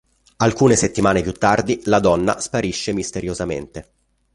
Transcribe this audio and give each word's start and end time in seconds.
Alcune 0.37 0.75
settimane 0.77 1.21
più 1.21 1.31
tardi, 1.31 1.79
la 1.85 1.99
donna 1.99 2.39
sparisce 2.39 2.91
misteriosamente. 2.91 3.91